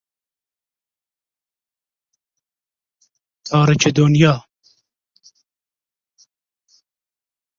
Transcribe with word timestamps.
تارکه 3.47 3.89
دنیا 3.97 4.35